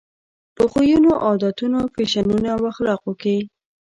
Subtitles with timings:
[0.55, 3.37] په خویونو، عادتونو، فیشنونو او اخلاقو کې.